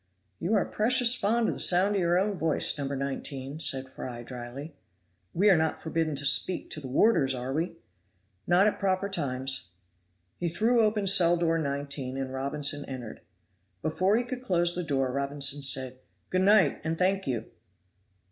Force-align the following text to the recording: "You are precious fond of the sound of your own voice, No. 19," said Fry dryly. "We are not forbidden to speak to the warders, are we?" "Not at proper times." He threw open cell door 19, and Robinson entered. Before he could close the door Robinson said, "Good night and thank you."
"You 0.39 0.55
are 0.55 0.65
precious 0.65 1.13
fond 1.13 1.47
of 1.47 1.53
the 1.53 1.59
sound 1.59 1.93
of 1.93 2.01
your 2.01 2.17
own 2.17 2.35
voice, 2.35 2.75
No. 2.75 2.87
19," 2.87 3.59
said 3.59 3.87
Fry 3.87 4.23
dryly. 4.23 4.73
"We 5.31 5.47
are 5.51 5.55
not 5.55 5.79
forbidden 5.79 6.15
to 6.15 6.25
speak 6.25 6.71
to 6.71 6.79
the 6.81 6.87
warders, 6.87 7.35
are 7.35 7.53
we?" 7.53 7.75
"Not 8.47 8.65
at 8.65 8.79
proper 8.79 9.09
times." 9.09 9.69
He 10.39 10.49
threw 10.49 10.81
open 10.83 11.05
cell 11.05 11.37
door 11.37 11.59
19, 11.59 12.17
and 12.17 12.33
Robinson 12.33 12.83
entered. 12.85 13.21
Before 13.83 14.17
he 14.17 14.23
could 14.23 14.41
close 14.41 14.73
the 14.73 14.81
door 14.83 15.11
Robinson 15.13 15.61
said, 15.61 15.99
"Good 16.31 16.41
night 16.41 16.81
and 16.83 16.97
thank 16.97 17.27
you." 17.27 17.51